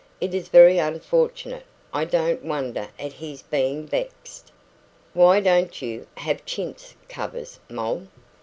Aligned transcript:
It 0.19 0.33
is 0.33 0.47
very 0.47 0.79
unfortunate. 0.79 1.63
I 1.93 2.05
don't 2.05 2.43
wonder 2.43 2.87
at 2.97 3.13
his 3.13 3.43
being 3.43 3.85
vexed." 3.85 4.51
"Why 5.13 5.39
don't 5.39 5.79
you 5.79 6.07
have 6.17 6.43
chintz 6.43 6.95
covers, 7.07 7.59
Moll?" 7.69 8.07